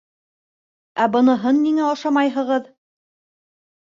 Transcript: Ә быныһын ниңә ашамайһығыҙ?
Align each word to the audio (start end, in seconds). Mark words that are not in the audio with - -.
Ә 1.03 1.07
быныһын 1.15 1.59
ниңә 1.67 1.85
ашамайһығыҙ? 1.89 2.67